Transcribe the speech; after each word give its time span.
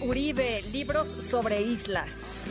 Uribe, 0.00 0.62
libros 0.72 1.08
sobre 1.08 1.62
islas. 1.62 2.44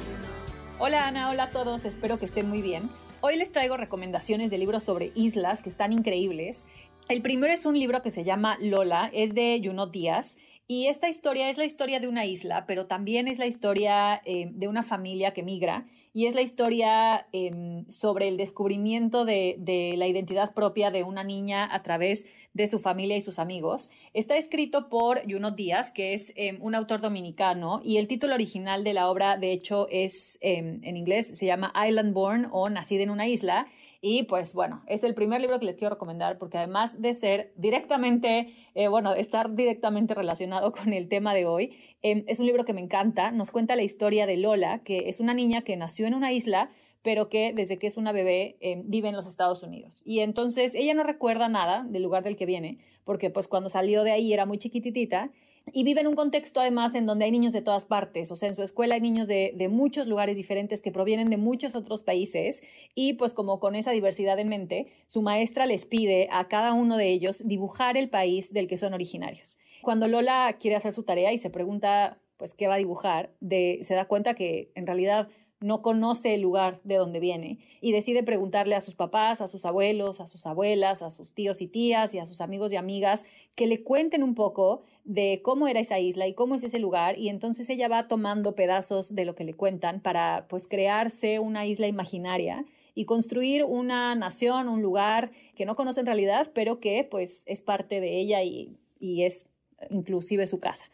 Hola 0.79 1.07
Ana, 1.07 1.29
hola 1.29 1.43
a 1.43 1.49
todos, 1.49 1.85
espero 1.85 2.17
que 2.17 2.25
estén 2.25 2.47
muy 2.47 2.61
bien. 2.61 2.89
Hoy 3.21 3.37
les 3.37 3.51
traigo 3.51 3.77
recomendaciones 3.77 4.49
de 4.49 4.57
libros 4.57 4.83
sobre 4.83 5.11
islas 5.15 5.61
que 5.61 5.69
están 5.69 5.91
increíbles. 5.91 6.65
El 7.09 7.21
primero 7.21 7.51
es 7.51 7.65
un 7.65 7.77
libro 7.77 8.01
que 8.01 8.11
se 8.11 8.23
llama 8.23 8.57
Lola, 8.61 9.09
es 9.13 9.33
de 9.33 9.59
Junot 9.63 9.91
Díaz. 9.91 10.37
Y 10.73 10.87
esta 10.87 11.09
historia 11.09 11.49
es 11.49 11.57
la 11.57 11.65
historia 11.65 11.99
de 11.99 12.07
una 12.07 12.25
isla, 12.25 12.65
pero 12.65 12.85
también 12.85 13.27
es 13.27 13.39
la 13.39 13.45
historia 13.45 14.21
eh, 14.23 14.47
de 14.53 14.69
una 14.69 14.83
familia 14.83 15.33
que 15.33 15.43
migra 15.43 15.85
y 16.13 16.27
es 16.27 16.33
la 16.33 16.41
historia 16.41 17.27
em, 17.33 17.85
sobre 17.89 18.29
el 18.29 18.37
descubrimiento 18.37 19.25
de, 19.25 19.57
la 19.97 20.07
identidad 20.07 20.53
propia 20.53 20.89
de 20.89 21.03
una 21.03 21.25
niña 21.25 21.67
a 21.75 21.83
través 21.83 22.25
de 22.53 22.67
su 22.67 22.79
familia 22.79 23.17
y 23.17 23.21
sus 23.21 23.37
amigos. 23.37 23.91
Está 24.13 24.37
escrito 24.37 24.87
por 24.87 25.29
Juno 25.29 25.51
Díaz, 25.51 25.91
que 25.91 26.13
es 26.13 26.31
em, 26.37 26.57
un 26.61 26.73
autor 26.73 27.01
dominicano, 27.01 27.81
y 27.83 27.97
el 27.97 28.07
título 28.07 28.35
original 28.35 28.85
de 28.85 28.93
la 28.93 29.09
obra, 29.09 29.35
de 29.35 29.51
hecho, 29.51 29.89
es 29.89 30.37
em, 30.39 30.79
en 30.85 30.95
inglés, 30.95 31.37
se 31.37 31.47
llama 31.47 31.73
Island 31.85 32.13
Born 32.13 32.47
o 32.49 32.69
Nacida 32.69 33.03
en 33.03 33.09
una 33.09 33.27
isla. 33.27 33.67
Y 34.03 34.23
pues 34.23 34.55
bueno, 34.55 34.81
es 34.87 35.03
el 35.03 35.13
primer 35.13 35.41
libro 35.41 35.59
que 35.59 35.65
les 35.65 35.77
quiero 35.77 35.93
recomendar 35.93 36.39
porque 36.39 36.57
además 36.57 36.99
de 36.99 37.13
ser 37.13 37.53
directamente, 37.55 38.51
eh, 38.73 38.87
bueno, 38.87 39.13
estar 39.13 39.53
directamente 39.53 40.15
relacionado 40.15 40.71
con 40.73 40.91
el 40.91 41.07
tema 41.07 41.35
de 41.35 41.45
hoy, 41.45 41.77
eh, 42.01 42.25
es 42.27 42.39
un 42.39 42.47
libro 42.47 42.65
que 42.65 42.73
me 42.73 42.81
encanta. 42.81 43.31
Nos 43.31 43.51
cuenta 43.51 43.75
la 43.75 43.83
historia 43.83 44.25
de 44.25 44.37
Lola, 44.37 44.79
que 44.83 45.07
es 45.07 45.19
una 45.19 45.35
niña 45.35 45.61
que 45.61 45.77
nació 45.77 46.07
en 46.07 46.15
una 46.15 46.33
isla, 46.33 46.71
pero 47.03 47.29
que 47.29 47.53
desde 47.53 47.77
que 47.77 47.85
es 47.85 47.95
una 47.95 48.11
bebé 48.11 48.57
eh, 48.59 48.81
vive 48.85 49.09
en 49.09 49.15
los 49.15 49.27
Estados 49.27 49.61
Unidos. 49.61 50.01
Y 50.03 50.21
entonces 50.21 50.73
ella 50.73 50.95
no 50.95 51.03
recuerda 51.03 51.47
nada 51.47 51.85
del 51.87 52.01
lugar 52.01 52.23
del 52.23 52.35
que 52.35 52.47
viene, 52.47 52.79
porque 53.05 53.29
pues 53.29 53.47
cuando 53.47 53.69
salió 53.69 54.03
de 54.03 54.11
ahí 54.11 54.33
era 54.33 54.47
muy 54.47 54.57
chiquititita 54.57 55.31
y 55.73 55.83
vive 55.83 56.01
en 56.01 56.07
un 56.07 56.15
contexto 56.15 56.59
además 56.59 56.95
en 56.95 57.05
donde 57.05 57.25
hay 57.25 57.31
niños 57.31 57.53
de 57.53 57.61
todas 57.61 57.85
partes, 57.85 58.31
o 58.31 58.35
sea, 58.35 58.49
en 58.49 58.55
su 58.55 58.63
escuela 58.63 58.95
hay 58.95 59.01
niños 59.01 59.27
de, 59.27 59.67
muchos 59.69 60.07
lugares 60.07 60.35
diferentes 60.35 60.81
que 60.81 60.91
provienen 60.91 61.29
de 61.29 61.37
muchos 61.37 61.75
otros 61.75 62.01
países 62.01 62.61
y 62.95 63.13
pues 63.13 63.33
como 63.33 63.59
con 63.59 63.75
esa 63.75 63.91
diversidad 63.91 64.39
en 64.39 64.49
mente, 64.49 64.87
su 65.07 65.21
maestra 65.21 65.65
les 65.65 65.85
pide 65.85 66.27
a 66.31 66.47
cada 66.47 66.73
uno 66.73 66.97
de 66.97 67.09
ellos 67.09 67.41
dibujar 67.45 67.97
el 67.97 68.09
país 68.09 68.51
del 68.53 68.67
que 68.67 68.77
son 68.77 68.93
originarios. 68.93 69.59
Cuando 69.81 70.07
Lola 70.07 70.57
quiere 70.59 70.75
hacer 70.75 70.93
su 70.93 71.03
tarea 71.03 71.31
y 71.31 71.37
se 71.37 71.49
pregunta 71.49 72.19
pues 72.37 72.53
qué 72.53 72.67
va 72.67 72.73
a 72.73 72.77
dibujar, 72.77 73.31
se 73.41 73.93
da 73.93 74.05
cuenta 74.05 74.33
que 74.33 74.71
en 74.75 74.87
realidad 74.87 75.29
no 75.61 75.83
conoce 75.83 76.33
el 76.33 76.41
lugar 76.41 76.81
de 76.83 76.95
donde 76.95 77.19
viene 77.19 77.59
y 77.81 77.91
decide 77.91 78.23
preguntarle 78.23 78.75
a 78.75 78.81
sus 78.81 78.95
papás, 78.95 79.41
a 79.41 79.47
sus 79.47 79.63
abuelos, 79.63 80.19
a 80.19 80.25
sus 80.25 80.47
abuelas, 80.47 81.03
a 81.03 81.11
sus 81.11 81.33
tíos 81.35 81.61
y 81.61 81.67
tías 81.67 82.13
y 82.15 82.19
a 82.19 82.25
sus 82.25 82.41
amigos 82.41 82.73
y 82.73 82.77
amigas 82.77 83.23
que 83.55 83.67
le 83.67 83.83
cuenten 83.83 84.23
un 84.23 84.33
poco 84.33 84.81
de 85.03 85.41
cómo 85.43 85.67
era 85.67 85.79
esa 85.79 85.99
isla 85.99 86.27
y 86.27 86.33
cómo 86.33 86.55
es 86.55 86.63
ese 86.63 86.79
lugar 86.79 87.17
y 87.17 87.29
entonces 87.29 87.69
ella 87.69 87.87
va 87.87 88.07
tomando 88.07 88.55
pedazos 88.55 89.15
de 89.15 89.25
lo 89.25 89.35
que 89.35 89.43
le 89.43 89.53
cuentan 89.53 89.99
para 89.99 90.45
pues 90.47 90.67
crearse 90.67 91.39
una 91.39 91.65
isla 91.65 91.87
imaginaria 91.87 92.65
y 92.93 93.05
construir 93.05 93.63
una 93.63 94.15
nación, 94.15 94.67
un 94.67 94.81
lugar 94.81 95.31
que 95.55 95.65
no 95.65 95.75
conoce 95.75 96.01
en 96.01 96.05
realidad, 96.05 96.51
pero 96.53 96.79
que 96.79 97.07
pues 97.09 97.43
es 97.45 97.61
parte 97.61 97.99
de 97.99 98.19
ella 98.19 98.43
y, 98.43 98.77
y 98.99 99.23
es 99.23 99.47
inclusive 99.89 100.45
su 100.45 100.59
casa. 100.59 100.85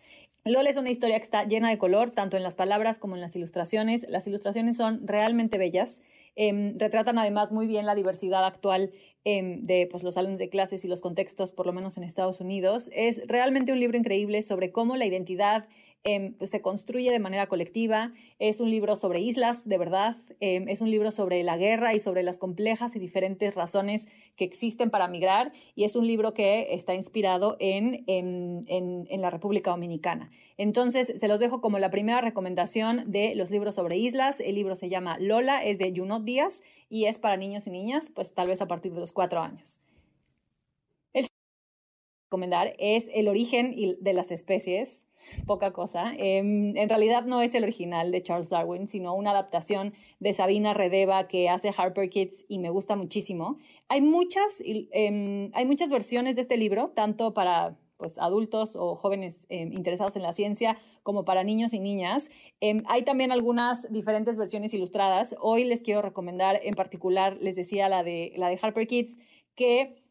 Lola 0.46 0.70
es 0.70 0.78
una 0.78 0.92
historia 0.92 1.18
que 1.18 1.24
está 1.24 1.44
llena 1.44 1.70
de 1.70 1.78
color, 1.78 2.12
tanto 2.12 2.38
en 2.38 2.44
las 2.44 2.56
palabras 2.56 3.00
como 3.00 3.16
en 3.16 3.22
las 3.22 3.36
ilustraciones. 3.36 4.06
Las 4.08 4.28
ilustraciones 4.28 4.78
son 4.78 5.06
realmente 5.06 5.58
bellas. 5.58 6.02
Eh, 6.36 6.74
retratan 6.78 7.18
además 7.18 7.52
muy 7.52 7.68
bien 7.68 7.86
la 7.86 7.96
diversidad 7.96 8.46
actual 8.46 8.92
eh, 9.30 9.58
de 9.60 9.88
pues, 9.92 10.04
los 10.04 10.14
salones 10.14 10.40
de 10.40 10.48
clases 10.48 10.86
y 10.86 10.88
los 10.88 11.02
contextos, 11.02 11.52
por 11.52 11.66
lo 11.66 11.74
menos 11.74 11.98
en 11.98 12.06
Estados 12.06 12.40
Unidos. 12.40 12.90
Es 12.94 13.22
realmente 13.28 13.74
un 13.74 13.80
libro 13.82 13.98
increíble 13.98 14.42
sobre 14.42 14.72
cómo 14.72 14.96
la 14.96 15.06
identidad 15.06 15.68
eh, 16.06 16.32
pues, 16.38 16.52
se 16.52 16.62
construye 16.62 17.12
de 17.12 17.20
manera 17.20 17.48
colectiva. 17.48 18.14
Es 18.40 18.62
un 18.62 18.70
libro 18.70 18.96
sobre 18.96 19.20
islas, 19.20 19.68
de 19.68 19.78
verdad. 19.78 20.16
Eh, 20.40 20.64
es 20.70 20.80
un 20.80 20.90
libro 20.90 21.12
sobre 21.12 21.44
la 21.44 21.58
guerra 21.58 21.94
y 21.94 22.00
sobre 22.00 22.24
las 22.24 22.38
complejas 22.38 22.96
y 22.96 23.00
diferentes 23.00 23.54
razones 23.54 24.08
que 24.38 24.46
existen 24.46 24.90
para 24.90 25.10
migrar. 25.10 25.52
Y 25.76 25.84
es 25.84 25.98
un 25.98 26.08
libro 26.08 26.34
que 26.34 26.74
está 26.74 26.96
inspirado 26.96 27.58
en, 27.60 28.06
en, 28.08 28.64
en, 28.68 29.08
en 29.10 29.22
la 29.22 29.30
República 29.30 29.72
Dominicana. 29.72 30.32
Entonces, 30.56 31.14
se 31.18 31.28
los 31.28 31.42
dejo 31.42 31.60
como 31.60 31.80
la 31.80 31.92
primera 31.92 32.22
recomendación 32.22 33.12
de 33.12 33.36
los 33.36 33.52
libros 33.52 33.76
sobre 33.76 33.98
islas. 33.98 34.40
El 34.40 34.56
libro 34.56 34.76
se 34.76 34.88
llama 34.88 35.18
Lola, 35.20 35.64
es 35.66 35.78
de 35.80 35.94
Junot 35.94 36.24
Díaz 36.24 36.64
y 36.90 37.06
es 37.06 37.18
para 37.18 37.38
niños 37.38 37.68
y 37.68 37.72
niñas, 37.72 38.10
pues 38.14 38.34
tal 38.34 38.48
vez 38.48 38.62
a 38.62 38.68
partir 38.68 38.94
de 38.94 39.00
los 39.00 39.12
cuatro 39.18 39.42
años. 39.42 39.82
El 41.12 41.26
recomendar 42.28 42.76
es 42.78 43.10
El 43.16 43.30
origen 43.30 43.76
de 44.00 44.14
las 44.14 44.30
especies 44.30 45.08
poca 45.48 45.74
cosa. 45.74 46.14
Eh, 46.20 46.38
en 46.38 46.88
realidad 46.88 47.26
no 47.26 47.42
es 47.42 47.56
el 47.56 47.64
original 47.64 48.12
de 48.12 48.22
Charles 48.22 48.52
Darwin, 48.52 48.88
sino 48.88 49.16
una 49.16 49.32
adaptación 49.32 49.96
de 50.20 50.34
Sabina 50.34 50.76
Redeva 50.76 51.28
que 51.28 51.50
hace 51.50 51.74
Harper 51.76 52.12
Kids 52.12 52.46
y 52.48 52.60
me 52.60 52.70
gusta 52.70 52.96
muchísimo. 52.96 53.58
Hay 53.90 54.02
muchas, 54.02 54.62
eh, 54.62 55.50
hay 55.52 55.66
muchas 55.66 55.90
versiones 55.90 56.36
de 56.36 56.44
este 56.44 56.56
libro, 56.56 56.92
tanto 56.96 57.34
para 57.34 57.76
pues, 57.97 58.18
adultos 58.18 58.75
o 58.75 58.96
jóvenes 58.96 59.46
eh, 59.50 59.62
interesados 59.62 60.16
en 60.16 60.22
la 60.22 60.34
ciencia 60.34 60.78
como 61.03 61.25
para 61.25 61.44
niños 61.44 61.74
y 61.74 61.80
niñas. 61.80 62.30
Eh, 62.62 62.81
hay 62.88 63.03
también 63.03 63.31
algunas 63.31 63.91
diferentes 63.91 64.38
versiones 64.38 64.74
ilustradas. 64.74 65.35
Hoy 65.40 65.63
les 65.63 65.81
quiero 65.81 66.02
recomendar 66.02 66.59
en 66.63 66.75
particular, 66.75 67.38
les 67.41 67.56
decía, 67.56 67.90
la 67.90 68.03
de, 68.03 68.34
la 68.36 68.50
de 68.50 68.59
Harper 68.62 68.88
Kids, 68.88 69.18
que 69.56 70.03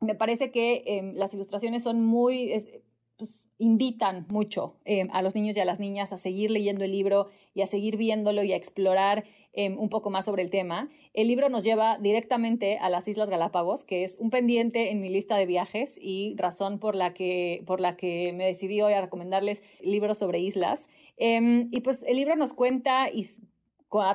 me 0.00 0.14
parece 0.14 0.50
que 0.50 0.82
eh, 0.86 1.12
las 1.14 1.34
ilustraciones 1.34 1.82
son 1.82 2.04
muy... 2.04 2.52
Es, 2.52 2.68
pues, 3.16 3.44
invitan 3.60 4.24
mucho 4.28 4.76
a 5.10 5.20
los 5.22 5.34
niños 5.34 5.56
y 5.56 5.60
a 5.60 5.64
las 5.64 5.80
niñas 5.80 6.12
a 6.12 6.16
seguir 6.16 6.52
leyendo 6.52 6.84
el 6.84 6.92
libro 6.92 7.26
y 7.54 7.62
a 7.62 7.66
seguir 7.66 7.96
viéndolo 7.96 8.44
y 8.44 8.52
a 8.52 8.56
explorar 8.56 9.24
eh, 9.58 9.74
un 9.76 9.88
poco 9.88 10.08
más 10.08 10.26
sobre 10.26 10.44
el 10.44 10.50
tema. 10.50 10.88
El 11.14 11.26
libro 11.26 11.48
nos 11.48 11.64
lleva 11.64 11.98
directamente 11.98 12.78
a 12.78 12.88
las 12.88 13.08
Islas 13.08 13.28
Galápagos, 13.28 13.84
que 13.84 14.04
es 14.04 14.16
un 14.20 14.30
pendiente 14.30 14.92
en 14.92 15.00
mi 15.00 15.08
lista 15.08 15.36
de 15.36 15.46
viajes 15.46 15.98
y 16.00 16.36
razón 16.36 16.78
por 16.78 16.94
la 16.94 17.12
que, 17.12 17.64
por 17.66 17.80
la 17.80 17.96
que 17.96 18.32
me 18.32 18.46
decidí 18.46 18.80
hoy 18.82 18.92
a 18.92 19.00
recomendarles 19.00 19.60
libros 19.80 20.18
sobre 20.18 20.38
islas. 20.38 20.88
Eh, 21.16 21.66
y 21.72 21.80
pues 21.80 22.04
el 22.06 22.14
libro 22.14 22.36
nos 22.36 22.52
cuenta 22.52 23.10
y 23.10 23.26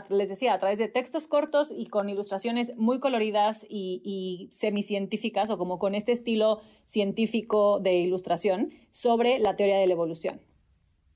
les 0.08 0.30
decía, 0.30 0.54
a 0.54 0.60
través 0.60 0.78
de 0.78 0.88
textos 0.88 1.28
cortos 1.28 1.74
y 1.76 1.88
con 1.88 2.08
ilustraciones 2.08 2.74
muy 2.78 3.02
coloridas 3.02 3.66
y, 3.68 4.02
y 4.06 4.48
semicientíficas 4.50 5.50
o 5.50 5.58
como 5.58 5.78
con 5.78 5.94
este 5.94 6.14
estilo 6.14 6.62
científico 6.86 7.82
de 7.82 7.96
ilustración 7.96 8.72
sobre 8.92 9.40
la 9.40 9.58
teoría 9.58 9.78
de 9.78 9.88
la 9.88 9.94
evolución. 9.94 10.40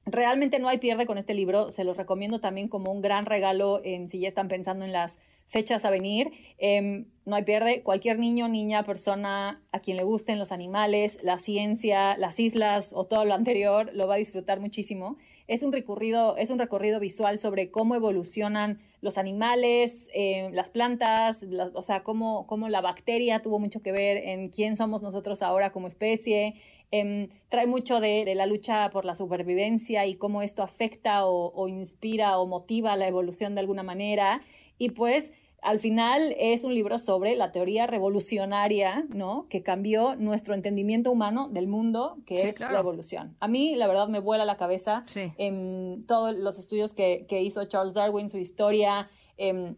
Realmente 0.10 0.58
no 0.60 0.70
hay 0.70 0.78
pierde 0.78 1.06
con 1.06 1.18
este 1.18 1.34
libro, 1.34 1.70
se 1.70 1.84
los 1.84 1.98
recomiendo 1.98 2.40
también 2.40 2.70
como 2.70 2.94
un 2.94 3.02
gran 3.02 3.26
regalo 3.26 3.82
si 4.08 4.20
ya 4.20 4.30
están 4.30 4.48
pensando 4.48 4.86
en 4.86 4.94
las 4.94 5.20
fechas 5.48 5.86
a 5.86 5.90
venir. 5.90 6.32
Eh, 6.58 7.06
no 7.26 7.36
hay 7.36 7.44
pierde, 7.44 7.84
cualquier 7.84 8.20
niño, 8.20 8.48
niña, 8.48 8.84
persona 8.84 9.62
a 9.72 9.80
quien 9.80 9.98
le 9.98 10.04
gusten 10.04 10.40
los 10.40 10.52
animales, 10.52 11.20
la 11.22 11.38
ciencia, 11.38 12.18
las 12.18 12.40
islas 12.40 12.92
o 12.94 13.06
todo 13.06 13.26
lo 13.26 13.34
anterior, 13.34 13.92
lo 13.94 14.08
va 14.08 14.16
a 14.16 14.18
disfrutar 14.18 14.60
muchísimo 14.60 15.18
es 15.48 15.64
un 15.64 15.72
recorrido, 15.72 16.36
es 16.38 16.50
un 16.50 16.60
recorrido 16.60 17.00
visual 17.00 17.40
sobre 17.40 17.72
cómo 17.72 17.96
evolucionan 17.96 18.80
los 19.02 19.18
animales, 19.18 20.10
eh, 20.14 20.50
las 20.52 20.70
plantas, 20.70 21.42
la, 21.44 21.72
o 21.74 21.82
sea, 21.82 22.04
cómo, 22.04 22.46
cómo, 22.48 22.68
la 22.68 22.82
bacteria 22.82 23.42
tuvo 23.42 23.60
mucho 23.60 23.82
que 23.82 23.92
ver 23.92 24.18
en 24.18 24.50
quién 24.50 24.76
somos 24.76 25.02
nosotros 25.02 25.42
ahora 25.42 25.72
como 25.72 25.88
especie. 25.88 26.56
Eh, 26.92 27.30
trae 27.50 27.68
mucho 27.68 28.00
de, 28.00 28.26
de, 28.26 28.36
la 28.36 28.46
lucha 28.46 28.90
por 28.92 29.06
la 29.06 29.16
supervivencia 29.16 30.06
y 30.06 30.16
cómo 30.16 30.42
esto 30.42 30.64
afecta 30.64 31.26
o, 31.26 31.52
o 31.54 31.68
inspira 31.68 32.38
o 32.40 32.48
motiva 32.48 32.96
la 32.98 33.08
evolución 33.08 33.56
de 33.56 33.62
alguna 33.62 33.84
manera. 33.84 34.42
Y 34.78 34.90
pues 34.90 35.32
al 35.62 35.80
final 35.80 36.36
es 36.40 36.64
un 36.64 36.74
libro 36.74 36.98
sobre 36.98 37.36
la 37.36 37.52
teoría 37.52 37.88
revolucionaria, 37.88 39.06
¿no? 39.10 39.48
Que 39.50 39.64
cambió 39.64 40.16
nuestro 40.16 40.54
entendimiento 40.54 41.12
humano 41.12 41.50
del 41.50 41.68
mundo, 41.68 42.18
que 42.26 42.38
sí, 42.38 42.48
es 42.48 42.58
claro. 42.58 42.74
la 42.74 42.80
evolución. 42.80 43.36
A 43.40 43.48
mí, 43.48 43.76
la 43.76 43.88
verdad, 43.88 44.08
me 44.08 44.20
vuela 44.20 44.46
la 44.46 44.58
cabeza 44.58 45.04
sí. 45.08 45.34
en 45.38 46.06
todos 46.08 46.36
los 46.36 46.60
estudios 46.60 46.94
que, 46.94 47.26
que, 47.28 47.42
hizo 47.42 47.66
Charles 47.66 47.94
Darwin, 47.94 48.30
su 48.30 48.38
historia. 48.38 49.10
Eh, 49.38 49.76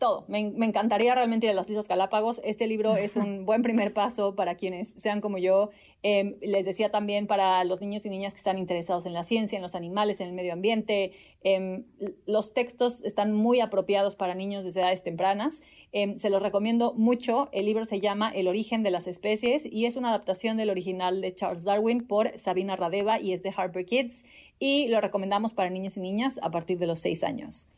todo. 0.00 0.24
Me, 0.26 0.40
encantaría 0.40 1.14
realmente 1.14 1.46
ir 1.46 1.52
a 1.52 1.54
las 1.54 1.70
Islas 1.70 1.86
Galápagos. 1.86 2.40
Este 2.42 2.66
libro 2.66 2.96
es 2.96 3.14
un 3.14 3.44
buen 3.46 3.62
primer 3.62 3.92
paso 3.92 4.34
para 4.34 4.56
quienes 4.56 4.88
sean 4.94 5.20
como 5.20 5.38
yo. 5.38 5.70
Em, 6.02 6.36
les 6.40 6.64
decía 6.64 6.90
también 6.90 7.28
para 7.28 7.62
los 7.62 7.80
niños 7.80 8.04
y 8.06 8.10
niñas 8.10 8.32
que 8.32 8.38
están 8.38 8.58
interesados 8.58 9.06
en 9.06 9.12
la 9.12 9.22
ciencia, 9.22 9.56
en 9.56 9.62
los 9.62 9.76
animales, 9.76 10.20
en 10.20 10.28
el 10.28 10.32
medio 10.32 10.54
ambiente. 10.54 11.12
Em, 11.44 11.84
los 12.26 12.52
textos 12.52 13.04
están 13.04 13.32
muy 13.32 13.60
apropiados 13.60 14.16
para 14.16 14.34
niños 14.34 14.64
desde 14.64 14.80
edades 14.80 15.04
tempranas. 15.04 15.62
Em, 15.92 16.18
se 16.18 16.30
los 16.30 16.42
recomiendo 16.42 16.92
mucho. 16.94 17.48
El 17.52 17.66
libro 17.66 17.84
se 17.84 18.00
llama 18.00 18.32
El 18.34 18.48
origen 18.48 18.82
de 18.82 18.90
las 18.90 19.06
especies 19.06 19.64
y 19.64 19.84
es 19.84 19.94
una 19.94 20.08
adaptación 20.08 20.56
del 20.56 20.70
original 20.70 21.20
de 21.20 21.34
Charles 21.34 21.62
Darwin 21.62 22.00
por 22.06 22.36
Sabina 22.38 22.74
Radeva 22.74 23.20
y 23.20 23.34
es 23.34 23.42
de 23.42 23.52
Harper 23.56 23.84
Kids. 23.84 24.24
Y 24.58 24.88
lo 24.88 25.00
recomendamos 25.00 25.52
para 25.52 25.70
niños 25.70 25.96
y 25.96 26.00
niñas 26.00 26.40
a 26.42 26.50
partir 26.50 26.78
de 26.78 26.86
los 26.86 26.98
seis 26.98 27.22
años. 27.22 27.68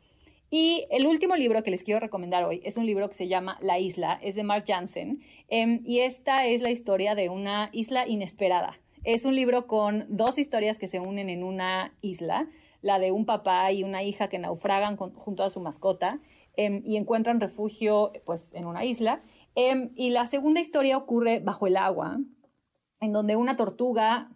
Y 0.55 0.85
el 0.91 1.07
último 1.07 1.35
libro 1.35 1.63
que 1.63 1.71
les 1.71 1.83
quiero 1.83 1.99
recomendar 1.99 2.45
hoy 2.45 2.61
es 2.63 2.77
un 2.77 2.85
libro 2.85 3.09
que 3.09 3.15
se 3.15 3.27
llama 3.27 3.57
La 3.63 3.79
Isla, 3.79 4.19
es 4.23 4.35
de 4.35 4.45
Mark 4.45 4.65
Jansen, 4.67 5.23
em, 5.49 5.81
y 5.87 6.01
esta 6.01 6.47
es 6.47 6.61
la 6.61 6.71
historia 6.71 7.15
de 7.15 7.31
una 7.31 7.71
isla 7.73 8.07
inesperada. 8.07 8.79
Es 9.03 9.25
un 9.25 9.35
libro 9.35 9.67
con 9.67 10.05
dos 10.11 10.39
historias 10.39 10.79
que 10.79 10.89
se 10.89 11.01
unen 11.01 11.31
en 11.31 11.43
una 11.43 11.95
isla, 12.03 12.51
la 12.83 12.99
de 12.99 13.13
un 13.13 13.25
papá 13.25 13.73
y 13.73 13.83
una 13.83 14.03
hija 14.03 14.29
que 14.29 14.39
naufragan 14.39 14.99
junto 14.99 15.43
a 15.43 15.49
su 15.49 15.59
mascota 15.61 16.21
em, 16.55 16.83
y 16.85 16.99
encuentran 16.99 17.41
refugio 17.41 18.13
pues, 18.27 18.53
en 18.53 18.67
una 18.67 18.85
isla. 18.85 19.23
Em, 19.55 19.93
y 19.97 20.11
la 20.11 20.27
segunda 20.27 20.61
historia 20.61 20.99
ocurre 20.99 21.39
bajo 21.39 21.67
el 21.67 21.79
agua, 21.79 22.19
en 23.01 23.13
donde 23.13 23.37
una 23.37 23.57
tortuga 23.57 24.31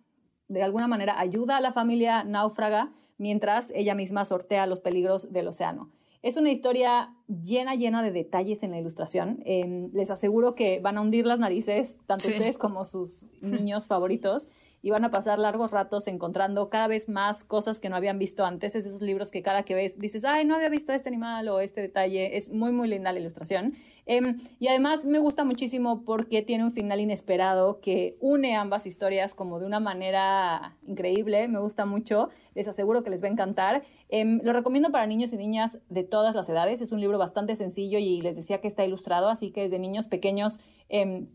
de 0.48 0.62
alguna 0.62 0.88
manera 0.88 1.20
ayuda 1.20 1.58
a 1.58 1.60
la 1.60 1.74
familia 1.74 2.24
náufraga 2.24 2.94
mientras 3.18 3.70
ella 3.74 3.94
misma 3.94 4.24
sortea 4.24 4.66
los 4.66 4.80
peligros 4.80 5.30
del 5.30 5.48
océano. 5.48 5.90
Es 6.26 6.36
una 6.36 6.50
historia 6.50 7.14
llena, 7.28 7.76
llena 7.76 8.02
de 8.02 8.10
detalles 8.10 8.64
en 8.64 8.72
la 8.72 8.80
ilustración. 8.80 9.44
Em, 9.44 9.92
les 9.92 10.10
aseguro 10.10 10.56
que 10.56 10.80
van 10.80 10.98
a 10.98 11.00
hundir 11.00 11.24
las 11.24 11.38
narices, 11.38 12.00
tanto 12.06 12.26
ustedes 12.26 12.58
como 12.58 12.84
sus 12.84 13.28
niños 13.40 13.86
favoritos, 13.86 14.50
y 14.86 14.90
van 14.90 15.02
a 15.02 15.10
pasar 15.10 15.40
largos 15.40 15.72
ratos 15.72 16.06
encontrando 16.06 16.70
cada 16.70 16.86
vez 16.86 17.08
más 17.08 17.42
cosas 17.42 17.80
que 17.80 17.88
no 17.88 17.96
habían 17.96 18.20
visto 18.20 18.46
antes. 18.46 18.76
Es 18.76 18.86
esos 18.86 19.02
libros 19.02 19.32
que 19.32 19.42
cada 19.42 19.64
que 19.64 19.74
ves 19.74 19.98
dices, 19.98 20.22
ay, 20.24 20.44
no 20.44 20.54
había 20.54 20.68
visto 20.68 20.92
este 20.92 21.08
animal 21.08 21.48
o 21.48 21.58
este 21.58 21.80
detalle. 21.80 22.36
Es 22.36 22.50
muy, 22.50 22.70
muy 22.70 22.86
linda 22.86 23.10
la 23.10 23.18
ilustración. 23.18 23.74
Em, 24.08 24.38
y 24.60 24.68
además 24.68 25.04
me 25.04 25.18
gusta 25.18 25.42
muchísimo 25.42 26.04
porque 26.04 26.42
tiene 26.42 26.62
un 26.62 26.70
final 26.70 27.00
inesperado 27.00 27.80
que 27.80 28.16
une 28.20 28.54
ambas 28.54 28.86
historias 28.86 29.34
como 29.34 29.58
de 29.58 29.66
una 29.66 29.80
manera 29.80 30.76
increíble. 30.86 31.48
Me 31.48 31.58
gusta 31.58 31.84
mucho. 31.84 32.28
Les 32.54 32.68
aseguro 32.68 33.02
que 33.02 33.10
les 33.10 33.24
va 33.24 33.26
a 33.26 33.32
encantar. 33.32 33.82
Em, 34.08 34.40
lo 34.44 34.52
recomiendo 34.52 34.92
para 34.92 35.08
niños 35.08 35.32
y 35.32 35.36
niñas 35.36 35.78
de 35.88 36.04
todas 36.04 36.36
las 36.36 36.48
edades. 36.48 36.80
Es 36.80 36.92
un 36.92 37.00
libro 37.00 37.18
bastante 37.18 37.56
sencillo 37.56 37.98
y 37.98 38.20
les 38.20 38.36
decía 38.36 38.60
que 38.60 38.68
está 38.68 38.84
ilustrado, 38.84 39.28
así 39.28 39.50
que 39.50 39.62
desde 39.62 39.80
niños 39.80 40.06
pequeños 40.06 40.60
em, 40.88 41.26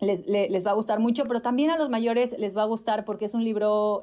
les, 0.00 0.26
les, 0.26 0.66
va 0.66 0.72
a 0.72 0.74
gustar 0.74 1.00
mucho, 1.00 1.24
pero 1.24 1.42
también 1.42 1.70
a 1.70 1.76
los 1.76 1.90
mayores 1.90 2.34
les 2.38 2.56
va 2.56 2.62
a 2.62 2.66
gustar 2.66 3.04
porque 3.04 3.24
es 3.24 3.34
un 3.34 3.44
libro, 3.44 4.02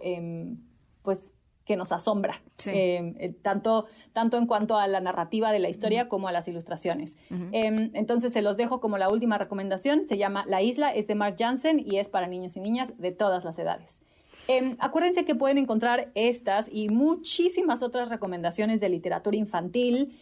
pues 1.02 1.36
que 1.66 1.76
nos 1.76 1.92
asombra, 1.92 2.42
em, 2.68 3.16
eh, 3.18 3.34
tanto, 3.42 3.88
tanto 4.14 4.38
en 4.38 4.46
cuanto 4.46 4.78
a 4.78 4.88
la 4.88 5.02
narrativa 5.02 5.52
de 5.52 5.60
la 5.60 5.68
historia 5.68 6.08
como 6.08 6.28
a 6.28 6.32
las 6.32 6.48
ilustraciones. 6.48 7.18
Em, 7.52 7.90
entonces 7.94 8.32
se 8.32 8.44
los 8.44 8.56
dejo 8.56 8.80
como 8.80 8.98
la 8.98 9.10
última 9.10 9.38
recomendación, 9.40 10.08
se 10.08 10.18
llama 10.18 10.46
La 10.48 10.62
Isla, 10.62 10.94
es 10.94 11.08
de 11.08 11.16
Mark 11.16 11.36
Jansen 11.40 11.80
y 11.80 11.98
es 11.98 12.08
para 12.08 12.28
niños 12.28 12.56
y 12.56 12.60
niñas 12.60 12.94
de 12.98 13.12
todas 13.12 13.44
las 13.44 13.58
edades. 13.58 14.02
Em, 14.48 14.76
acuérdense 14.80 15.26
que 15.26 15.34
pueden 15.34 15.58
encontrar 15.58 16.12
estas 16.14 16.68
y 16.72 16.90
muchísimas 16.90 17.82
otras 17.82 18.10
recomendaciones 18.10 18.80
de 18.80 18.90
literatura 18.90 19.38
infantil, 19.38 20.20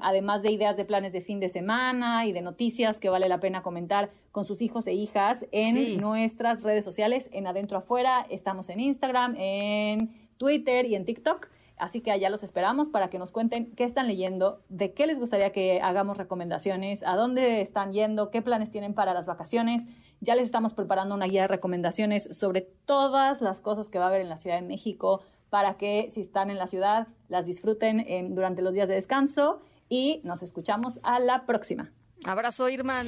además 0.00 0.40
de 0.42 0.50
ideas 0.50 0.74
de 0.78 0.86
planes 0.86 1.12
de 1.12 1.20
fin 1.20 1.38
de 1.38 1.50
semana 1.50 2.24
y 2.24 2.32
de 2.32 2.40
noticias 2.40 2.98
que 2.98 3.10
vale 3.10 3.28
la 3.28 3.40
pena 3.40 3.62
comentar 3.62 4.10
con 4.32 4.46
sus 4.46 4.62
hijos 4.62 4.86
e 4.86 4.94
hijas 4.94 5.44
en 5.52 5.98
nuestras 5.98 6.62
redes 6.62 6.82
sociales, 6.82 7.28
en 7.32 7.46
Adentro 7.46 7.76
Afuera, 7.76 8.26
estamos 8.30 8.70
en 8.70 8.80
Instagram, 8.80 9.34
en 9.36 10.10
Twitter 10.38 10.86
y 10.86 10.94
en 10.94 11.04
TikTok. 11.04 11.48
Así 11.78 12.00
que 12.00 12.10
allá 12.10 12.30
los 12.30 12.42
esperamos 12.42 12.88
para 12.88 13.10
que 13.10 13.18
nos 13.18 13.32
cuenten 13.32 13.74
qué 13.74 13.84
están 13.84 14.06
leyendo, 14.06 14.62
de 14.68 14.92
qué 14.94 15.06
les 15.06 15.18
gustaría 15.18 15.52
que 15.52 15.80
hagamos 15.82 16.16
recomendaciones, 16.16 17.02
a 17.02 17.16
dónde 17.16 17.60
están 17.60 17.92
yendo, 17.92 18.30
qué 18.30 18.42
planes 18.42 18.70
tienen 18.70 18.94
para 18.94 19.12
las 19.12 19.26
vacaciones. 19.26 19.86
Ya 20.20 20.34
les 20.34 20.46
estamos 20.46 20.72
preparando 20.72 21.14
una 21.14 21.26
guía 21.26 21.42
de 21.42 21.48
recomendaciones 21.48 22.28
sobre 22.32 22.62
todas 22.62 23.42
las 23.42 23.60
cosas 23.60 23.88
que 23.88 23.98
va 23.98 24.06
a 24.06 24.08
haber 24.08 24.22
en 24.22 24.28
la 24.28 24.38
Ciudad 24.38 24.56
de 24.56 24.66
México 24.66 25.22
para 25.50 25.76
que 25.76 26.08
si 26.10 26.20
están 26.20 26.50
en 26.50 26.58
la 26.58 26.66
ciudad 26.66 27.08
las 27.28 27.46
disfruten 27.46 28.00
eh, 28.00 28.26
durante 28.28 28.62
los 28.62 28.72
días 28.72 28.88
de 28.88 28.94
descanso 28.94 29.60
y 29.88 30.20
nos 30.24 30.42
escuchamos 30.42 30.98
a 31.02 31.20
la 31.20 31.46
próxima. 31.46 31.92
Abrazo, 32.24 32.68
Irma. 32.68 33.04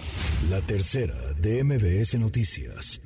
La 0.49 0.61
tercera 0.61 1.15
de 1.41 1.65
MBS 1.65 2.19
Noticias. 2.19 3.01